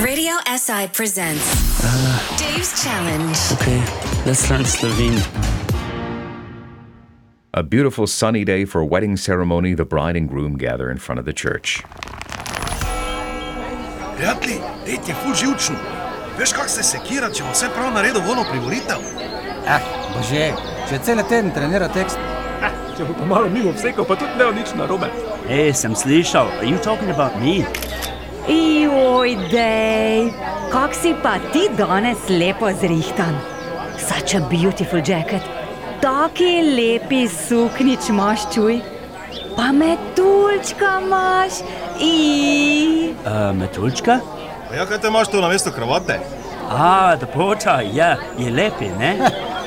[0.00, 1.44] Radio SI presents
[2.38, 3.36] Dave's Challenge.
[3.52, 3.84] Okay,
[4.24, 5.20] let's learn Slovene.
[7.52, 11.18] A beautiful sunny day for a wedding ceremony, the bride and groom gather in front
[11.18, 11.84] of the church.
[14.16, 15.76] Prijatelji, dejt je ful živčen.
[16.38, 19.04] Veš, kak se sekira, če bo vse prav naredil vono privolitev?
[19.68, 19.80] Eh,
[20.16, 20.46] bože,
[20.88, 22.16] že cel teden trenira tekst.
[22.96, 25.12] Če bo pa malo mimo vsekal, pa tudi ne bo nič narobe.
[25.44, 27.68] Hey, sem slišal, are you talking about me?
[28.50, 30.26] Joj, dej,
[30.74, 33.38] kak si pa ti danes lepo zrihtan.
[33.94, 35.42] Such a beautiful jacket.
[36.02, 38.80] Taki lepi suknič imaš, čuj.
[39.54, 41.62] Pa metulčka imaš.
[42.02, 43.14] I.
[43.22, 44.18] Uh, metulčka?
[44.66, 46.18] Pa ja, kaj te imaš tu na mesto kravate?
[46.66, 49.14] Ah, the pota, ja, je lepi, ne?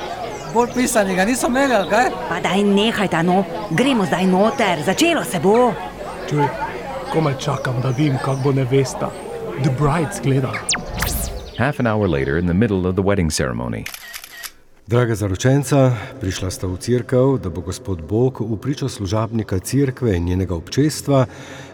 [0.54, 2.12] Bolj pisanega niso imeli, ali kaj?
[2.28, 5.72] Pa daj nehaj ta no, gremo zdaj noter, začelo se bo.
[6.30, 6.48] Čuj,
[7.14, 9.10] komaj čakam, da vidim, kak bo nevesta.
[9.64, 10.52] The Bride zgleda.
[11.58, 13.86] Half an hour later, in the middle of the wedding ceremony,
[14.88, 20.26] Draga zaročenca, prišla sta v cerkev, da bo gospod Bog v pričo služabnika cerkve in
[20.26, 21.26] njenega občestva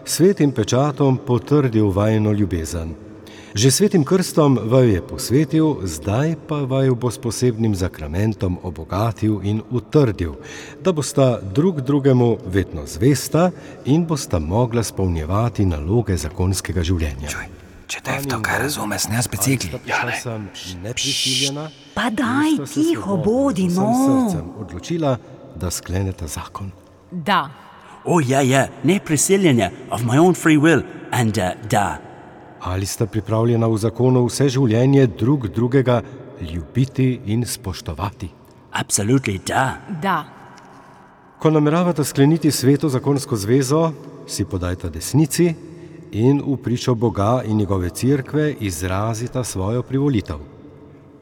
[0.04, 3.09] svetim pečatom potrdil vajno ljubezen.
[3.54, 9.58] Že svetim krstom vaju je posvetil, zdaj pa vaju bo s posebnim zakramentom obogatil in
[9.70, 10.36] utrdil,
[10.78, 13.50] da bosta drug drugemu vedno zvesta
[13.84, 17.34] in bosta mogla spolnjevati naloge zakonskega življenja.
[17.90, 19.72] Če te to kaj razume, s nas bicikli.
[19.86, 20.46] Ja, sem
[20.82, 21.64] neprisiljena.
[21.94, 23.88] Pa daj, tiho bodi, no.
[23.98, 25.16] srcem odločila,
[25.58, 26.70] da skleneta zakon.
[27.10, 27.48] Da.
[28.04, 32.09] Oh, ja, ja, ne prisiljenje, of my own free will, and uh, da.
[32.60, 36.02] Ali sta pripravljena v zakonu vse življenje drug drugega
[36.40, 38.28] ljubiti in spoštovati?
[38.72, 39.80] Absolutely da.
[40.02, 40.24] Da.
[41.38, 43.92] Ko nameravata skleniti sveto zakonsko zvezo,
[44.28, 45.54] si podajta desnici
[46.12, 50.38] in v pričo Boga in njegove cerkve izrazita svojo privolitev.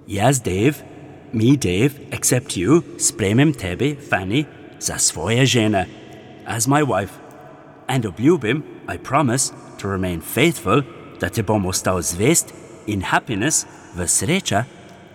[0.06, 0.74] Jaz, Dave,
[1.32, 4.44] mi, Dave, except you, spremem tebe, Fanny,
[4.80, 5.86] za svoje žene,
[6.46, 7.12] as my wife.
[7.86, 10.82] And obljubim, I promise, to remain faithful,
[11.20, 12.54] da te bom ostal zvest
[12.86, 14.64] in happiness, v sreča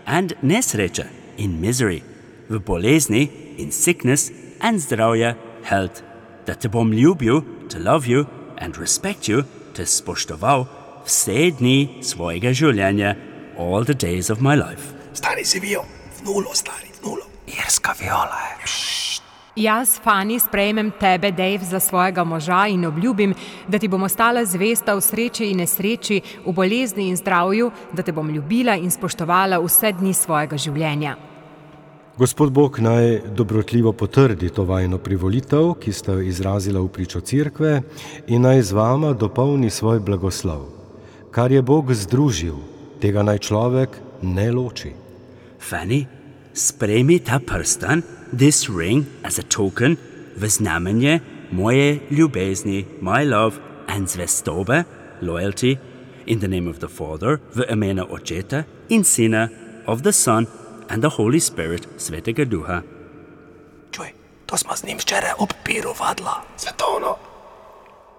[0.06, 2.04] and nesreča, in misery,
[2.50, 4.32] v bolezni, in sickness
[4.62, 6.04] and zdravje, health,
[6.46, 8.28] da te bom ljubil, to love you
[8.58, 9.44] and respect you,
[9.74, 10.68] te spoštoval
[11.06, 13.16] vse dni svojega življenja,
[13.58, 14.94] all the days of my life.
[15.14, 15.78] Stari si v
[16.26, 17.28] nulo, stari, nulo.
[17.48, 19.03] Irska viola je.
[19.56, 23.34] Jaz, Fani, sprejmem tebe, Dave, za svojega moža in obljubim,
[23.68, 28.12] da ti bom ostala zvesta v sreči in nesreči, v bolezni in zdravju, da te
[28.12, 31.16] bom ljubila in spoštovala vse dni svojega življenja.
[32.18, 37.82] Gospod Bog naj dobrotljivo potrdi to vajno privolitev, ki ste jo izrazila v pričo cerkve,
[38.28, 40.66] in naj z vama dopolni svoj blagoslov.
[41.32, 42.58] Kar je Bog združil,
[43.02, 44.94] tega naj človek ne loči.
[45.62, 46.06] Fanny,
[46.54, 48.04] sprejmi ta prstan,
[48.38, 49.98] this ring, as a token,
[50.38, 51.20] v znamenje
[51.52, 54.84] moje ljubezni, my love and zvestobe,
[55.22, 55.78] loyalty,
[56.26, 59.50] in the name of the Father, v imena Očeta in Sina,
[59.88, 60.48] of the Son
[60.90, 62.82] and the Holy Spirit, Svetega Duha.
[63.92, 64.08] Čuj,
[64.46, 66.42] to smo z njim včeraj ob piru vadla.
[66.58, 67.16] Svetovno.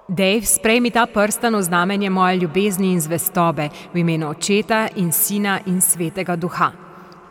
[0.08, 5.60] Dave, sprejmi ta prstan v znamenje moje ljubezni in zvestobe, v imenu Očeta in Sina
[5.66, 6.72] in Svetega Duha.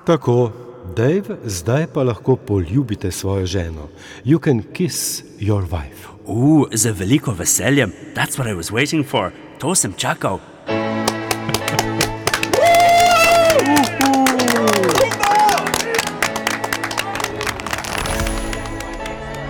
[0.05, 0.51] Tako,
[0.83, 3.87] Dave, zdaj pa lahko poljubite svojo ženo.
[4.23, 6.07] You can kiss your wife.
[6.27, 10.39] Uh, z veliko veseljem, that's what I was waiting for, to sem čakal.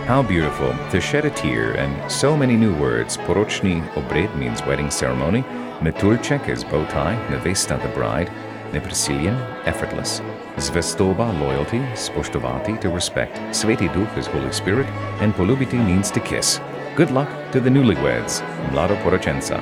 [0.07, 3.17] How beautiful to shed a tear and so many new words.
[3.17, 5.43] Porochni obred means wedding ceremony.
[5.81, 8.31] Metulchek is bow tie, nevesta the bride.
[8.73, 10.21] Neprisiljen, effortless.
[10.57, 13.39] Zvestoba, loyalty, spoštovati, to respect.
[13.51, 14.87] Sveti Duch is Holy Spirit,
[15.21, 16.59] and polubiti means to kiss.
[16.95, 18.41] Good luck to the newlyweds.
[18.71, 19.59] Mlado Porochensa.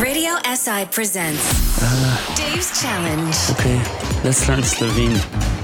[0.00, 1.44] Radio SI presents
[2.36, 3.36] Dave's Challenge.
[3.50, 3.78] Okay,
[4.24, 5.59] let's learn Slovene.